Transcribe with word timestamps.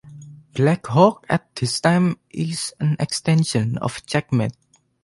Blackhawk 0.55 1.27
at 1.29 1.55
this 1.55 1.79
time 1.79 2.17
is 2.31 2.73
an 2.79 2.95
extension 2.99 3.77
of 3.77 4.03
Checkmate. 4.07 4.53